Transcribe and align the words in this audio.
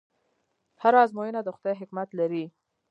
هره 0.81 0.99
ازموینه 1.05 1.39
د 1.43 1.49
خدای 1.57 1.75
حکمت 1.81 2.09
لري. 2.19 2.45